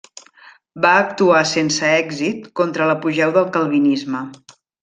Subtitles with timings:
[0.85, 4.27] Va actuar sense èxit contra l'apogeu del calvinisme.